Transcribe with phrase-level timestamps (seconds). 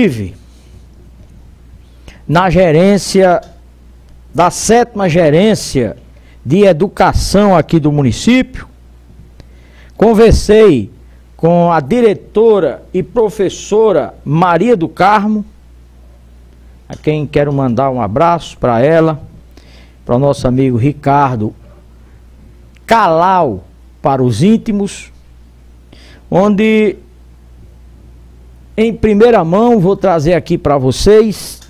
[0.00, 0.34] Estive
[2.26, 3.42] na gerência
[4.34, 5.98] da sétima gerência
[6.42, 8.66] de educação aqui do município.
[9.94, 10.90] Conversei
[11.36, 15.44] com a diretora e professora Maria do Carmo,
[16.88, 19.20] a quem quero mandar um abraço para ela,
[20.06, 21.54] para o nosso amigo Ricardo
[22.86, 23.64] Calau
[24.00, 25.12] para os íntimos,
[26.30, 26.96] onde
[28.76, 31.60] em primeira mão vou trazer aqui para vocês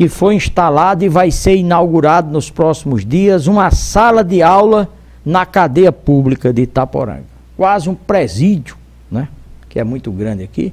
[0.00, 4.88] que foi instalado e vai ser inaugurado nos próximos dias uma sala de aula
[5.24, 7.26] na cadeia pública de Itaporanga.
[7.54, 8.76] Quase um presídio,
[9.10, 9.28] né?
[9.68, 10.72] Que é muito grande aqui.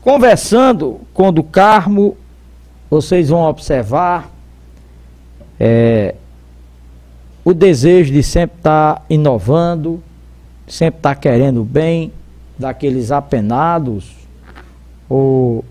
[0.00, 2.16] Conversando com o do Carmo,
[2.88, 4.30] vocês vão observar
[5.58, 6.14] é,
[7.44, 10.00] o desejo de sempre estar tá inovando,
[10.66, 12.12] sempre está querendo bem
[12.58, 14.10] daqueles apenados,
[15.08, 15.64] ou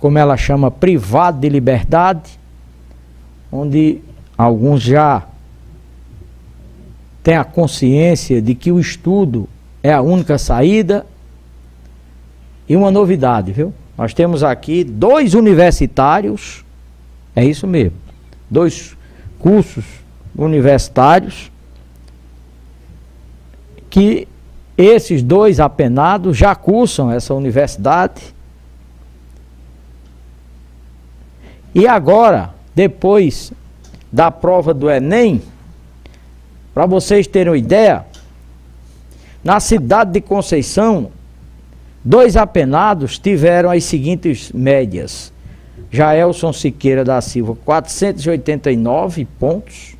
[0.00, 2.38] como ela chama, privado de liberdade,
[3.50, 4.00] onde
[4.36, 5.22] alguns já
[7.22, 9.48] têm a consciência de que o estudo
[9.82, 11.06] é a única saída.
[12.68, 13.72] E uma novidade, viu?
[13.96, 16.64] Nós temos aqui dois universitários,
[17.36, 17.96] é isso mesmo,
[18.50, 18.96] dois
[19.38, 19.84] cursos
[20.36, 21.51] universitários
[23.92, 24.26] que
[24.76, 28.34] esses dois apenados já cursam essa universidade.
[31.74, 33.52] E agora, depois
[34.10, 35.42] da prova do Enem,
[36.72, 38.06] para vocês terem uma ideia,
[39.44, 41.10] na cidade de Conceição,
[42.02, 45.30] dois apenados tiveram as seguintes médias.
[45.90, 49.91] Jaelson Siqueira da Silva, 489 pontos.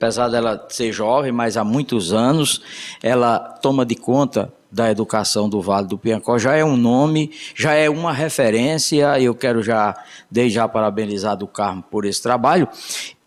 [0.00, 2.62] apesar dela ser jovem, mas há muitos anos
[3.02, 7.74] ela toma de conta da educação do Vale do Piancó, já é um nome, já
[7.74, 9.94] é uma referência, eu quero já,
[10.30, 12.66] desde já parabenizar do Carmo por esse trabalho,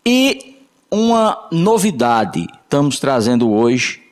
[0.04, 0.56] e
[0.90, 4.02] uma novidade estamos trazendo hoje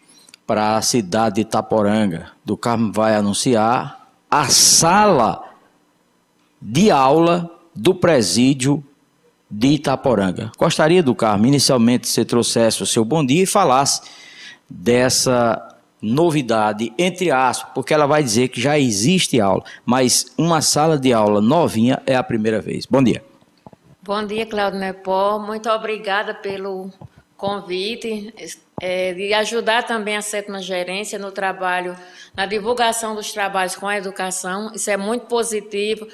[0.47, 5.43] para a cidade de Itaporanga, do Carmo vai anunciar a sala
[6.61, 8.85] de aula do presídio
[9.53, 10.51] de Itaporanga.
[10.57, 14.01] Gostaria do Carmo, inicialmente, você trouxesse o seu bom dia e falasse
[14.69, 20.99] dessa novidade, entre aspas, porque ela vai dizer que já existe aula, mas uma sala
[20.99, 22.87] de aula novinha é a primeira vez.
[22.87, 23.23] Bom dia.
[24.03, 25.39] Bom dia, Cláudio Nepó.
[25.39, 26.91] Muito obrigada pelo
[27.37, 28.33] convite
[28.81, 31.95] é, de ajudar também a sétima gerência no trabalho,
[32.35, 34.73] na divulgação dos trabalhos com a educação.
[34.75, 36.09] Isso é muito positivo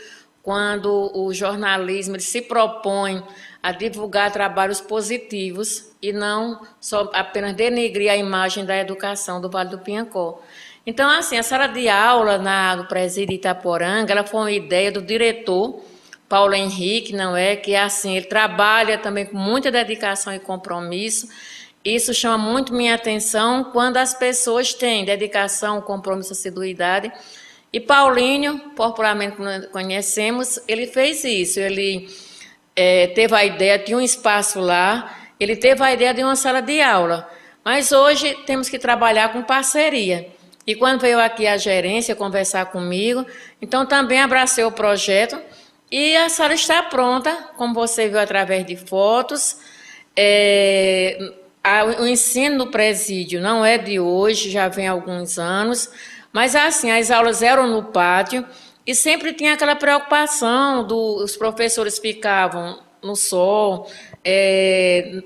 [0.48, 3.22] quando o jornalismo se propõe
[3.62, 9.68] a divulgar trabalhos positivos e não só apenas denegrir a imagem da educação do Vale
[9.68, 10.42] do Pinhacó.
[10.86, 15.02] Então, assim, a sala de aula na, do presídio Itaporanga, ela foi uma ideia do
[15.02, 15.82] diretor
[16.26, 17.54] Paulo Henrique, não é?
[17.54, 21.28] Que assim, ele trabalha também com muita dedicação e compromisso
[21.84, 27.12] Isso chama muito minha atenção quando as pessoas têm dedicação, compromisso, assiduidade.
[27.72, 29.36] E Paulinho, popularmente
[29.70, 31.60] conhecemos, ele fez isso.
[31.60, 32.08] Ele
[32.74, 36.62] é, teve a ideia de um espaço lá, ele teve a ideia de uma sala
[36.62, 37.28] de aula.
[37.64, 40.28] Mas hoje temos que trabalhar com parceria.
[40.66, 43.26] E quando veio aqui a gerência conversar comigo,
[43.60, 45.38] então também abracei o projeto
[45.90, 49.58] e a sala está pronta, como você viu através de fotos.
[50.14, 51.18] É,
[51.64, 55.90] a, o ensino no presídio não é de hoje, já vem há alguns anos,
[56.32, 58.44] mas assim, as aulas eram no pátio
[58.86, 63.90] e sempre tinha aquela preocupação dos professores ficavam no sol,
[64.24, 65.22] é,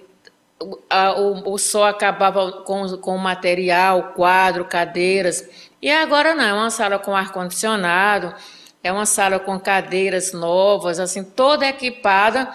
[0.89, 5.49] a, o, o sol acabava com, com material, quadro, cadeiras,
[5.81, 8.35] e agora não, é uma sala com ar-condicionado,
[8.83, 12.51] é uma sala com cadeiras novas, assim, toda equipada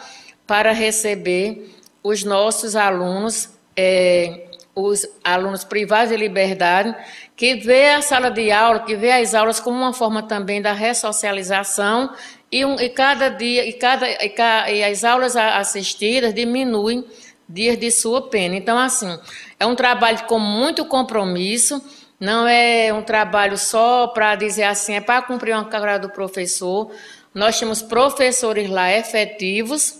[0.45, 1.73] para receber
[2.03, 6.95] os nossos alunos, é, os alunos privados de liberdade,
[7.37, 10.73] que vê a sala de aula, que vê as aulas como uma forma também da
[10.73, 12.13] ressocialização
[12.51, 14.33] e, um, e cada dia e cada e,
[14.79, 17.05] e as aulas assistidas diminuem
[17.47, 18.55] dias de sua pena.
[18.55, 19.17] Então assim
[19.57, 21.81] é um trabalho com muito compromisso
[22.19, 26.91] não é um trabalho só para dizer assim, é para cumprir uma carreira do professor.
[27.33, 29.99] Nós temos professores lá efetivos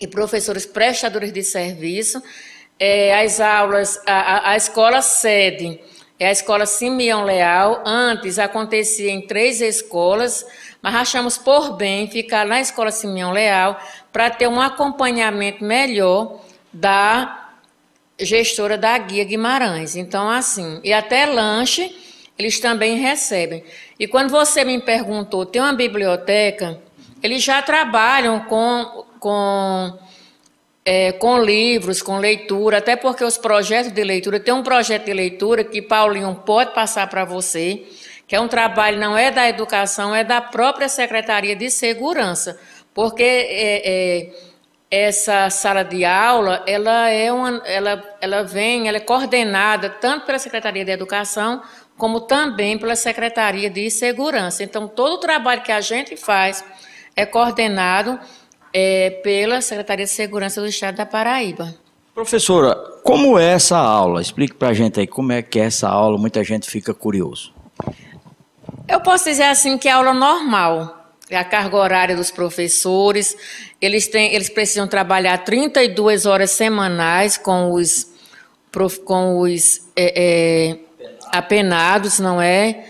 [0.00, 2.22] e professores prestadores de serviço.
[2.78, 5.80] É, as aulas, a, a, escola sede
[6.18, 7.82] é a escola Simeão Leal.
[7.84, 10.46] Antes acontecia em três escolas,
[10.80, 13.78] mas achamos por bem ficar na escola Simeão Leal
[14.12, 16.40] para ter um acompanhamento melhor
[16.72, 17.50] da
[18.18, 19.96] gestora da Guia Guimarães.
[19.96, 21.94] Então, assim, e até lanche
[22.38, 23.64] eles também recebem.
[23.98, 26.80] E quando você me perguntou, tem uma biblioteca?
[27.22, 29.98] Eles já trabalham com, com,
[30.84, 35.12] é, com livros, com leitura, até porque os projetos de leitura, tem um projeto de
[35.12, 37.82] leitura que Paulinho pode passar para você,
[38.26, 42.58] que é um trabalho, não é da educação, é da própria Secretaria de Segurança,
[42.92, 44.32] porque é, é,
[44.90, 50.38] essa sala de aula, ela é uma, ela, ela vem, ela é coordenada tanto pela
[50.38, 51.62] Secretaria de Educação
[51.96, 54.62] como também pela Secretaria de Segurança.
[54.64, 56.64] Então, todo o trabalho que a gente faz
[57.16, 58.18] é coordenado
[58.74, 61.72] é, pela Secretaria de Segurança do Estado da Paraíba.
[62.12, 62.74] Professora,
[63.04, 64.20] como é essa aula?
[64.20, 67.52] Explique para a gente aí como é que é essa aula, muita gente fica curioso.
[68.88, 73.36] Eu posso dizer assim que é aula normal, é a carga horária dos professores,
[73.80, 78.12] eles, têm, eles precisam trabalhar 32 horas semanais com os,
[79.04, 80.78] com os é, é,
[81.32, 82.84] apenados, não é?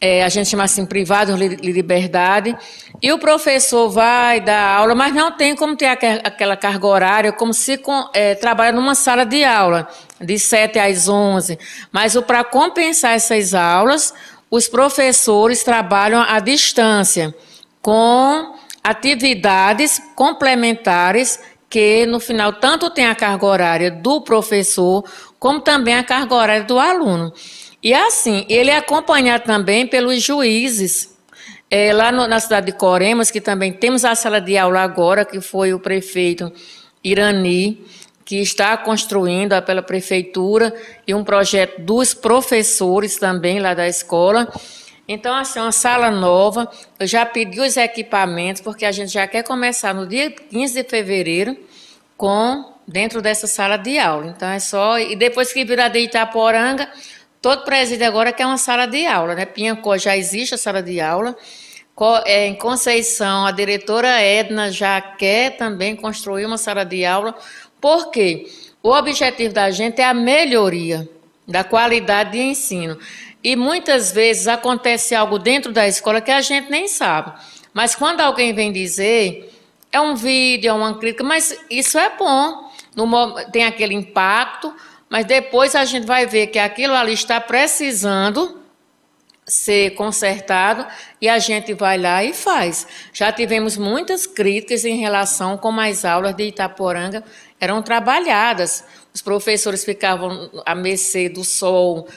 [0.00, 0.22] É?
[0.22, 2.56] A gente chama assim privados de liberdade.
[3.02, 7.52] E o professor vai dar aula, mas não tem como ter aquela carga horária, como
[7.52, 7.80] se
[8.14, 9.88] é, trabalha numa sala de aula,
[10.20, 11.58] de 7 às 11.
[11.92, 14.14] Mas para compensar essas aulas,
[14.50, 17.34] os professores trabalham à distância
[17.82, 25.04] com atividades complementares que no final tanto tem a carga horária do professor
[25.38, 27.32] como também a carga horária do aluno.
[27.86, 31.16] E assim, ele é acompanhado também pelos juízes.
[31.70, 35.24] É, lá no, na cidade de Coremas, que também temos a sala de aula agora,
[35.24, 36.52] que foi o prefeito
[37.04, 37.80] Irani,
[38.24, 40.74] que está construindo pela prefeitura,
[41.06, 44.52] e um projeto dos professores também lá da escola.
[45.06, 46.68] Então, assim, uma sala nova.
[46.98, 50.88] Eu já pedi os equipamentos, porque a gente já quer começar no dia 15 de
[50.88, 51.56] fevereiro
[52.16, 54.34] com dentro dessa sala de aula.
[54.36, 54.98] Então, é só.
[54.98, 56.88] E depois que virar de Itaporanga,
[57.46, 59.46] todo presídio agora quer uma sala de aula, né?
[59.46, 61.36] Pinhancó já existe a sala de aula.
[62.24, 67.36] É, em Conceição, a diretora Edna já quer também construir uma sala de aula,
[67.80, 68.50] porque
[68.82, 71.08] o objetivo da gente é a melhoria
[71.46, 72.98] da qualidade de ensino.
[73.44, 77.32] E muitas vezes acontece algo dentro da escola que a gente nem sabe.
[77.72, 79.54] Mas quando alguém vem dizer,
[79.92, 82.72] é um vídeo, é uma crítica, mas isso é bom.
[82.96, 84.74] No, tem aquele impacto,
[85.08, 88.60] mas depois a gente vai ver que aquilo ali está precisando
[89.46, 90.84] ser consertado
[91.20, 92.86] e a gente vai lá e faz.
[93.12, 97.22] Já tivemos muitas críticas em relação como as aulas de Itaporanga
[97.60, 98.84] eram trabalhadas.
[99.14, 102.08] Os professores ficavam a mercê do sol,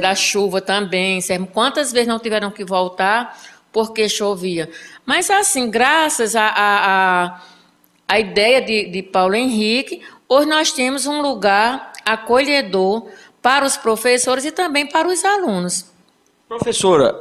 [0.00, 1.18] da chuva também.
[1.52, 3.36] Quantas vezes não tiveram que voltar
[3.72, 4.70] porque chovia?
[5.04, 7.40] Mas, assim, graças à a, a,
[8.08, 13.08] a, ideia de, de Paulo Henrique, hoje nós temos um lugar acolhedor
[13.42, 15.86] para os professores e também para os alunos.
[16.48, 17.14] Professora,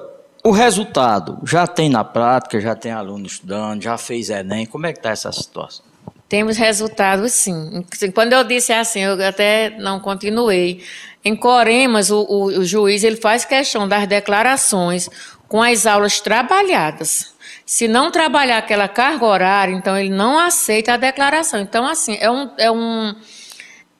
[0.43, 4.93] o resultado já tem na prática, já tem aluno estudando, já fez Enem, como é
[4.93, 5.83] que está essa situação?
[6.29, 7.85] Temos resultados, sim.
[8.13, 10.83] Quando eu disse assim, eu até não continuei.
[11.23, 15.09] Em Coremas, o, o, o juiz ele faz questão das declarações
[15.47, 17.33] com as aulas trabalhadas.
[17.65, 21.59] Se não trabalhar aquela carga horária, então ele não aceita a declaração.
[21.59, 22.51] Então, assim, é um.
[22.57, 23.15] É, um,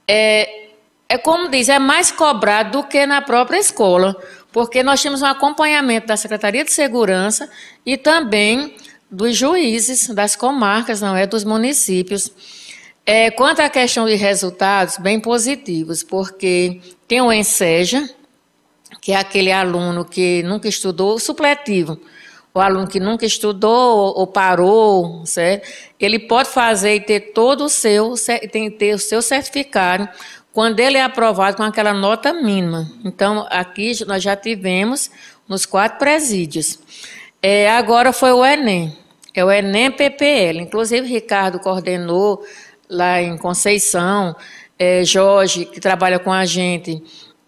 [0.08, 0.65] é,
[1.08, 4.16] é como diz, é mais cobrado do que na própria escola,
[4.52, 7.50] porque nós temos um acompanhamento da Secretaria de Segurança
[7.86, 8.76] e também
[9.10, 12.32] dos juízes das comarcas, não é, dos municípios.
[13.06, 18.10] É, quanto à questão de resultados, bem positivos, porque tem o ENSEJA,
[19.00, 22.00] que é aquele aluno que nunca estudou, supletivo,
[22.52, 25.68] o aluno que nunca estudou ou parou, certo?
[26.00, 28.16] ele pode fazer e ter todo o seu,
[28.52, 30.10] tem ter o seu certificado
[30.56, 32.90] quando ele é aprovado com aquela nota mínima.
[33.04, 35.12] Então, aqui nós já tivemos
[35.50, 36.80] nos quatro presídios.
[37.44, 38.98] É, agora foi o Enem,
[39.34, 40.62] é o Enem PPL.
[40.62, 42.42] Inclusive, Ricardo coordenou
[42.90, 44.34] lá em Conceição,
[44.80, 47.04] é, Jorge, que trabalha com a gente,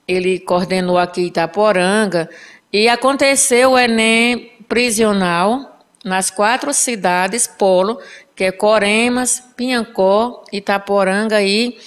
[0.06, 2.30] ele coordenou aqui em Itaporanga,
[2.74, 8.02] e aconteceu o Enem prisional nas quatro cidades polo,
[8.36, 11.78] que é Coremas, Pinhancó, Itaporanga e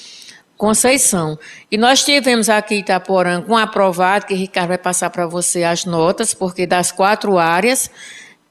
[0.60, 1.38] Conceição.
[1.70, 5.86] E nós tivemos aqui em Itaporanga um aprovado, que Ricardo vai passar para você as
[5.86, 7.90] notas, porque das quatro áreas.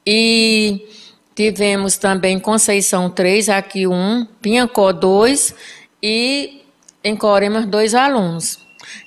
[0.03, 0.87] E
[1.35, 5.53] tivemos também Conceição 3, aqui um, Pinhancó 2
[6.01, 6.63] e
[7.03, 8.57] em Coremas dois alunos.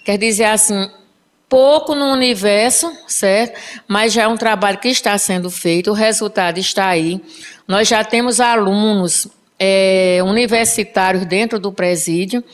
[0.05, 0.89] Quer dizer assim,
[1.49, 3.59] pouco no universo, certo?
[3.89, 7.21] Mas já é um trabalho que está sendo feito, o resultado está aí.
[7.67, 9.27] Nós já temos alunos
[9.59, 12.45] é, universitários dentro do presídio.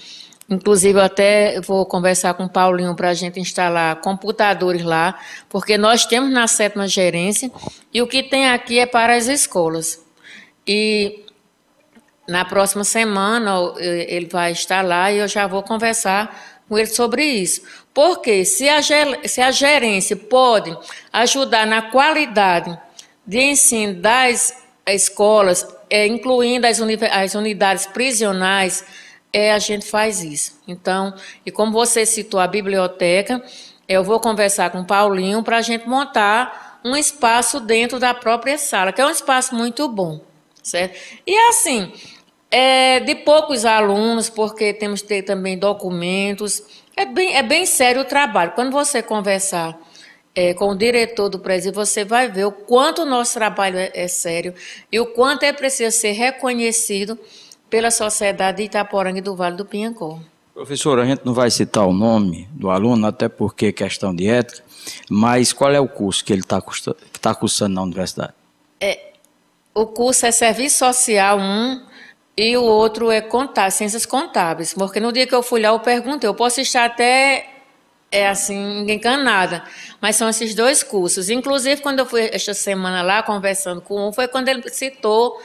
[0.50, 5.76] Inclusive, eu até vou conversar com o Paulinho para a gente instalar computadores lá, porque
[5.76, 7.50] nós temos na sétima gerência
[7.92, 10.02] e o que tem aqui é para as escolas.
[10.66, 11.26] E
[12.26, 17.24] na próxima semana ele vai estar lá e eu já vou conversar com ele sobre
[17.24, 17.62] isso.
[17.92, 18.80] Porque se a,
[19.26, 20.76] se a gerência pode
[21.12, 22.78] ajudar na qualidade
[23.26, 28.84] de ensino das escolas, é, incluindo as, uni as unidades prisionais,
[29.32, 30.60] é, a gente faz isso.
[30.66, 33.42] Então, e como você citou a biblioteca,
[33.88, 38.56] eu vou conversar com o Paulinho para a gente montar um espaço dentro da própria
[38.58, 40.20] sala, que é um espaço muito bom,
[40.62, 40.98] certo?
[41.26, 41.92] E assim,
[42.50, 46.62] é, de poucos alunos, porque temos que ter também documentos,
[46.96, 48.52] é bem, é bem sério o trabalho.
[48.52, 49.78] Quando você conversar
[50.34, 53.90] é, com o diretor do presídio, você vai ver o quanto o nosso trabalho é,
[53.94, 54.54] é sério
[54.90, 57.18] e o quanto é preciso ser reconhecido
[57.68, 60.18] pela Sociedade de Itaporanga do Vale do Pinhancó.
[60.54, 64.28] Professor, a gente não vai citar o nome do aluno, até porque é questão de
[64.28, 64.64] ética,
[65.08, 66.60] mas qual é o curso que ele está
[67.20, 68.32] tá cursando na universidade?
[68.80, 69.12] É,
[69.72, 71.86] o curso é Serviço Social 1
[72.36, 75.80] e o outro é contar, Ciências Contábeis, porque no dia que eu fui lá eu
[75.80, 77.58] perguntei, eu posso estar até
[78.10, 79.62] é assim, encanada.
[80.00, 81.28] Mas são esses dois cursos.
[81.28, 85.40] Inclusive, quando eu fui esta semana lá conversando com um, foi quando ele citou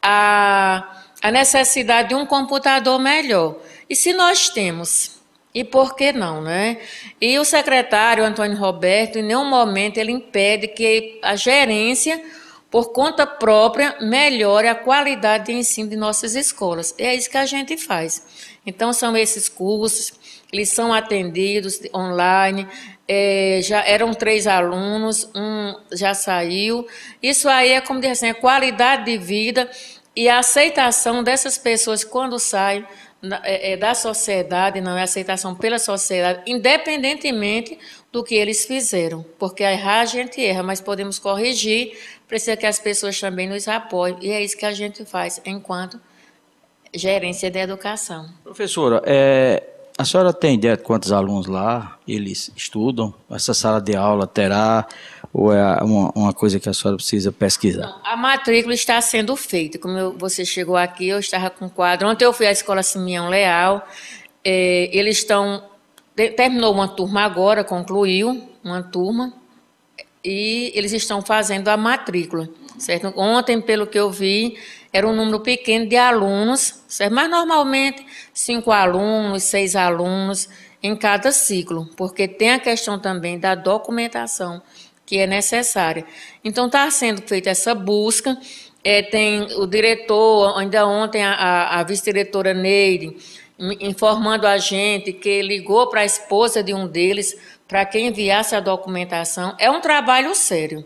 [0.00, 3.56] a, a necessidade de um computador melhor.
[3.88, 5.12] E se nós temos,
[5.54, 6.76] e por que não, né?
[7.18, 12.22] E o secretário Antônio Roberto, em nenhum momento ele impede que a gerência
[12.70, 16.92] por conta própria, melhore a qualidade de ensino de nossas escolas.
[16.98, 18.50] É isso que a gente faz.
[18.66, 20.12] Então, são esses cursos,
[20.52, 22.66] eles são atendidos online.
[23.06, 26.84] É, já eram três alunos, um já saiu.
[27.22, 29.70] Isso aí é como dizer assim, a qualidade de vida
[30.16, 32.86] e a aceitação dessas pessoas quando saem
[33.42, 37.78] é, é, da sociedade, não é aceitação pela sociedade, independentemente
[38.12, 39.24] do que eles fizeram.
[39.38, 41.96] Porque errar a gente erra, mas podemos corrigir
[42.28, 46.00] precisa que as pessoas também nos apoiem, e é isso que a gente faz enquanto
[46.92, 48.28] gerência de educação.
[48.42, 49.62] Professora, é,
[49.96, 53.14] a senhora tem ideia de quantos alunos lá eles estudam?
[53.30, 54.86] Essa sala de aula terá
[55.34, 58.00] ou é uma, uma coisa que a senhora precisa pesquisar?
[58.04, 59.80] A matrícula está sendo feita.
[59.80, 62.08] Como eu, você chegou aqui, eu estava com quadro.
[62.08, 63.84] Ontem eu fui à escola Simeão Leal.
[64.44, 65.64] É, eles estão
[66.14, 69.32] terminou uma turma agora, concluiu uma turma
[70.24, 72.48] e eles estão fazendo a matrícula,
[72.78, 73.12] certo?
[73.16, 74.56] Ontem, pelo que eu vi,
[74.92, 77.12] era um número pequeno de alunos, certo?
[77.12, 80.48] Mas normalmente cinco alunos, seis alunos
[80.80, 84.62] em cada ciclo, porque tem a questão também da documentação
[85.06, 86.04] que é necessária.
[86.42, 88.36] Então está sendo feita essa busca.
[88.82, 93.16] É, tem o diretor, ainda ontem a, a, vice-diretora Neide
[93.80, 97.36] informando a gente que ligou para a esposa de um deles
[97.68, 99.54] para que enviasse a documentação.
[99.58, 100.84] É um trabalho sério.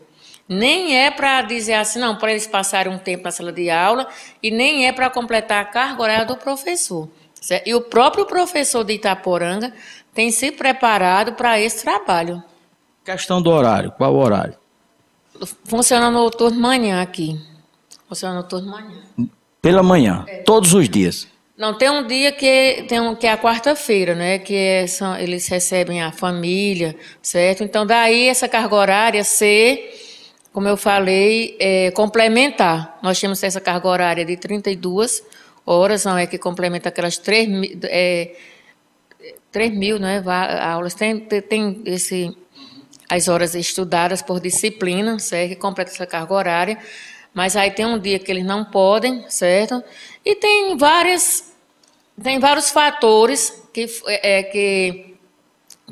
[0.49, 4.09] Nem é para dizer assim, não, para eles passarem um tempo na sala de aula,
[4.43, 7.09] e nem é para completar a carga horária do professor.
[7.41, 7.67] Certo?
[7.67, 9.73] E o próprio professor de Itaporanga
[10.15, 12.43] tem se preparado para esse trabalho.
[13.13, 14.55] Questão do horário, qual o horário?
[15.65, 17.41] Funciona no turno manhã aqui.
[18.07, 19.03] Funciona no turno manhã.
[19.63, 20.43] Pela manhã, é.
[20.43, 21.27] todos os dias.
[21.57, 24.39] Não, tem um dia que, tem um, que é a quarta-feira, né?
[24.39, 27.65] Que é, são, eles recebem a família, certo?
[27.65, 29.91] Então, daí essa carga horária ser,
[30.53, 32.99] como eu falei, é, complementar.
[33.03, 35.23] Nós temos essa carga horária de 32
[35.65, 38.37] horas, não é que complementa aquelas 3 mil, é,
[39.51, 40.23] 3 mil né,
[40.61, 40.93] aulas.
[40.93, 42.37] Tem, tem esse,
[43.09, 45.51] as horas estudadas por disciplina, certo?
[45.51, 46.79] Que completa essa carga horária.
[47.33, 49.83] Mas aí tem um dia que eles não podem, certo?
[50.25, 51.53] E tem várias,
[52.23, 55.15] tem vários fatores que, é, que,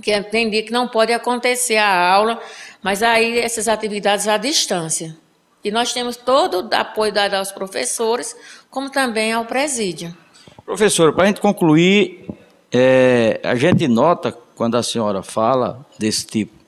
[0.03, 2.41] que tem dia que não pode acontecer a aula,
[2.83, 5.17] mas aí essas atividades à distância.
[5.65, 8.37] E nós temos todo o apoio dado aos professores,
[8.71, 10.17] como também ao presídio.
[10.65, 12.29] Professor, para a gente concluir,
[12.73, 16.66] é, a gente nota quando a senhora fala desse tipo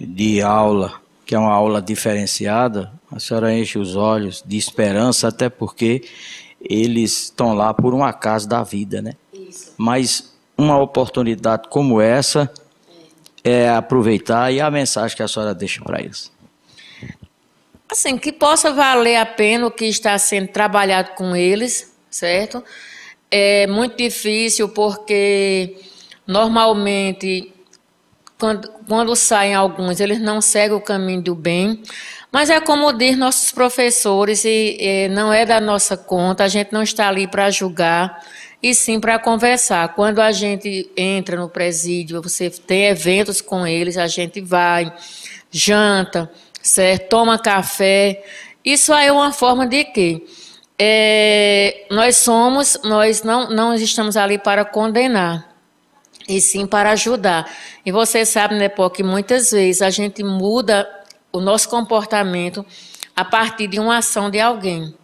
[0.00, 5.48] de aula, que é uma aula diferenciada, a senhora enche os olhos de esperança, até
[5.48, 6.04] porque
[6.60, 9.14] eles estão lá por um acaso da vida, né?
[9.32, 9.72] Isso.
[9.76, 12.52] Mas uma oportunidade como essa
[13.44, 16.32] é aproveitar e a mensagem que a senhora deixa para eles.
[17.88, 22.64] Assim, que possa valer a pena o que está sendo trabalhado com eles, certo?
[23.30, 25.76] É muito difícil porque
[26.26, 27.52] normalmente
[28.38, 31.82] quando, quando saem alguns, eles não seguem o caminho do bem.
[32.30, 36.72] Mas é como diz nossos professores, e, e não é da nossa conta, a gente
[36.72, 38.22] não está ali para julgar,
[38.62, 39.94] e sim para conversar.
[39.94, 44.92] Quando a gente entra no presídio, você tem eventos com eles, a gente vai,
[45.50, 46.30] janta,
[46.62, 47.08] certo?
[47.08, 48.22] toma café.
[48.64, 50.26] Isso aí é uma forma de quê?
[50.78, 55.55] É, nós somos, nós não, não estamos ali para condenar,
[56.28, 57.50] e sim para ajudar.
[57.84, 60.88] E você sabe, né, Pó, que muitas vezes a gente muda
[61.32, 62.64] o nosso comportamento
[63.14, 64.94] a partir de uma ação de alguém.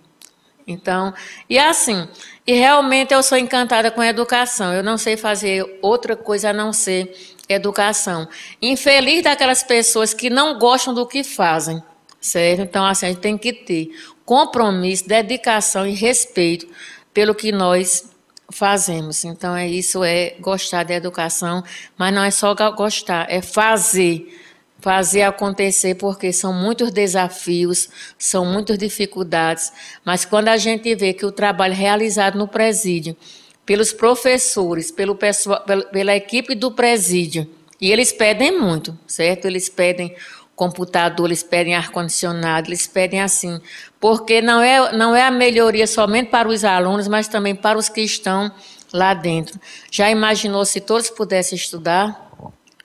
[0.67, 1.13] Então,
[1.49, 2.09] e assim,
[2.47, 4.73] e realmente eu sou encantada com a educação.
[4.73, 7.15] Eu não sei fazer outra coisa a não ser
[7.49, 8.29] educação.
[8.61, 11.83] Infeliz daquelas pessoas que não gostam do que fazem,
[12.21, 12.63] certo?
[12.63, 13.91] Então, assim, a gente tem que ter
[14.25, 16.67] compromisso, dedicação e respeito
[17.13, 18.12] pelo que nós
[18.53, 19.25] fazemos.
[19.25, 21.65] Então, é isso é gostar da educação,
[21.97, 24.39] mas não é só gostar, é fazer
[24.83, 27.89] fazer acontecer, porque são muitos desafios,
[28.19, 29.73] são muitas dificuldades,
[30.05, 33.17] mas quando a gente vê que o trabalho realizado no presídio,
[33.65, 37.49] pelos professores, pelo pessoal, pela equipe do presídio,
[37.81, 39.47] e eles pedem muito, certo?
[39.47, 40.15] Eles pedem
[40.55, 43.61] computador, eles pedem ar-condicionado, eles pedem assim,
[44.01, 47.89] porque não é, não é a melhoria somente para os alunos, mas também para os
[47.89, 48.51] que estão
[48.93, 49.59] lá dentro.
[49.91, 52.31] Já imaginou se todos pudessem estudar?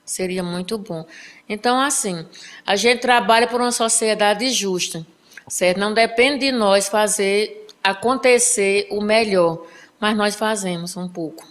[0.05, 1.05] Seria muito bom.
[1.49, 2.25] Então, assim,
[2.65, 5.05] a gente trabalha por uma sociedade justa,
[5.47, 5.79] certo?
[5.79, 9.65] Não depende de nós fazer acontecer o melhor,
[9.99, 11.45] mas nós fazemos um pouco.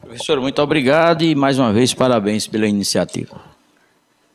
[0.00, 3.57] Professor, muito obrigado e mais uma vez parabéns pela iniciativa.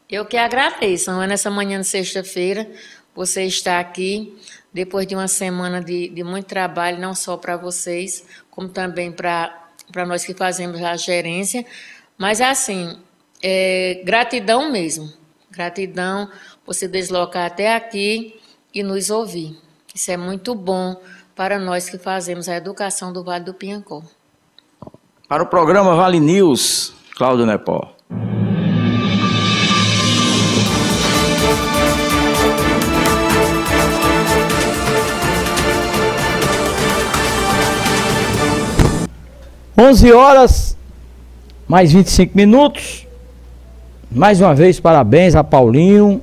[0.10, 1.12] Eu que agradeço.
[1.12, 2.70] É nessa manhã de sexta-feira,
[3.16, 4.38] você está aqui,
[4.74, 10.06] depois de uma semana de, de muito trabalho, não só para vocês, como também para
[10.08, 11.66] nós que fazemos a gerência.
[12.18, 13.00] Mas, assim,
[13.42, 15.12] é, gratidão mesmo.
[15.52, 16.30] Gratidão
[16.66, 18.40] você deslocar até aqui
[18.74, 19.58] e nos ouvir.
[19.94, 21.00] Isso é muito bom
[21.36, 24.02] para nós que fazemos a educação do Vale do Pinhancó.
[25.28, 27.93] Para o programa Vale News, Cláudio Nepó.
[39.76, 40.78] Onze horas
[41.68, 43.08] mais 25 minutos.
[44.12, 46.22] Mais uma vez, parabéns a Paulinho,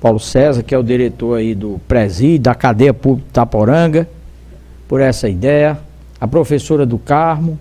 [0.00, 4.08] Paulo César, que é o diretor aí do presídio, da cadeia pública Taporanga,
[4.88, 5.78] por essa ideia.
[6.18, 7.58] A professora do Carmo,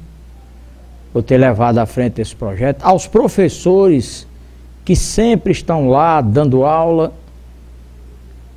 [1.12, 2.82] por ter levado à frente esse projeto.
[2.82, 4.26] Aos professores
[4.86, 7.12] que sempre estão lá dando aula.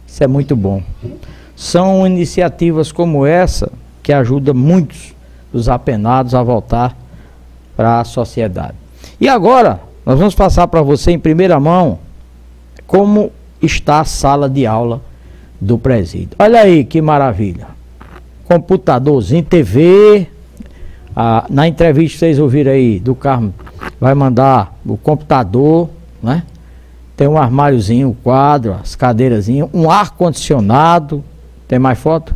[0.06, 0.80] Isso é muito bom.
[1.56, 5.17] São iniciativas como essa que ajudam muitos
[5.52, 6.96] dos apenados a voltar
[7.76, 8.74] para a sociedade.
[9.20, 11.98] E agora, nós vamos passar para você em primeira mão
[12.86, 13.30] como
[13.60, 15.00] está a sala de aula
[15.60, 16.30] do presídio.
[16.38, 17.68] Olha aí que maravilha.
[18.44, 20.26] Computadorzinho, TV.
[21.14, 23.52] Ah, na entrevista vocês ouviram aí do Carmo,
[24.00, 25.90] vai mandar o computador,
[26.22, 26.44] né?
[27.16, 31.24] Tem um armáriozinho, um quadro, as cadeirazinhas, um ar condicionado.
[31.66, 32.34] Tem mais foto?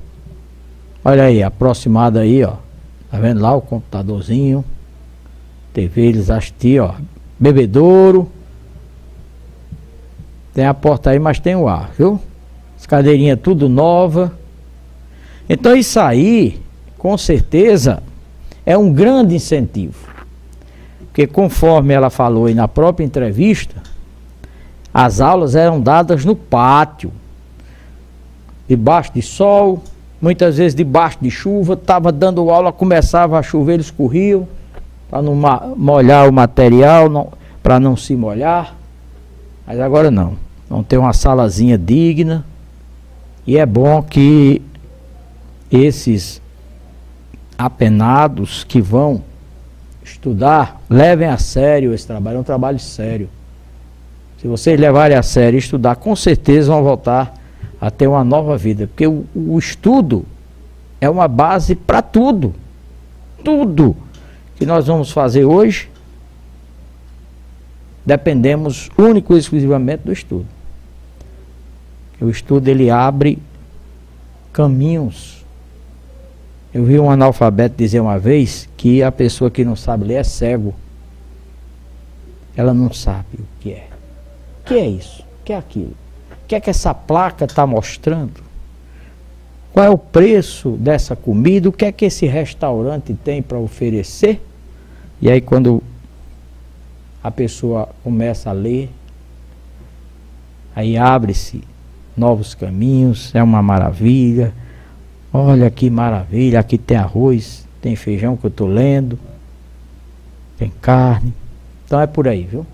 [1.05, 2.55] Olha aí, aproximado aí, ó.
[3.13, 4.65] Tá vendo lá o computadorzinho?
[5.75, 6.95] TV, eles assistir, ó.
[7.39, 8.33] Bebedouro.
[10.55, 12.19] Tem a porta aí, mas tem o ar, viu?
[12.75, 14.33] As cadeirinhas tudo nova.
[15.47, 16.63] Então isso aí,
[16.97, 18.03] com certeza,
[18.65, 20.09] é um grande incentivo.
[21.09, 23.83] Porque conforme ela falou aí na própria entrevista,
[24.93, 27.13] as aulas eram dadas no pátio,
[28.67, 29.83] debaixo de sol,
[30.23, 34.47] muitas vezes debaixo de chuva, estava dando aula, começava a chover, eles corriam
[35.11, 35.35] para não
[35.77, 38.77] molhar o material, para não se molhar.
[39.67, 40.39] Mas agora não.
[40.71, 42.47] Vão ter uma salazinha digna.
[43.45, 44.63] E é bom que
[45.71, 46.41] esses
[47.59, 49.23] apenados que vão
[50.05, 53.29] estudar, levem a sério esse trabalho, é um trabalho sério.
[54.41, 57.42] Se vocês levarem a sério e estudar, com certeza vão voltar
[57.83, 60.25] a ter uma nova vida, porque o, o estudo
[61.03, 62.55] é uma base para tudo.
[63.45, 63.95] Tudo
[64.57, 65.91] que nós vamos fazer hoje
[68.07, 70.47] dependemos único e exclusivamente do estudo.
[72.21, 73.39] O estudo ele abre
[74.53, 75.43] caminhos
[76.75, 80.25] eu vi um analfabeto dizer uma vez que a pessoa que não sabe ler é
[80.25, 80.75] cego.
[82.57, 83.89] Ela não sabe o que é.
[84.61, 85.23] O que é isso?
[85.23, 85.95] O que é aquilo?
[86.53, 88.43] Que é que essa placa está mostrando?
[89.73, 91.67] Qual é o preço dessa comida?
[91.71, 94.39] O que é que esse restaurante tem para oferecer?
[95.19, 95.83] E aí quando
[97.25, 98.91] a pessoa começa a ler,
[100.77, 101.65] aí abre-se
[102.15, 104.53] novos caminhos, é uma maravilha.
[105.33, 109.19] Olha que maravilha, aqui tem arroz, tem feijão que eu estou lendo,
[110.59, 111.33] tem carne.
[111.87, 112.67] Então é por aí, viu?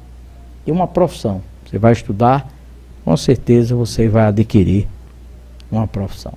[0.67, 1.41] E uma profissão.
[1.65, 2.58] Você vai estudar,
[3.09, 4.87] com certeza você vai adquirir
[5.73, 6.35] uma profissão.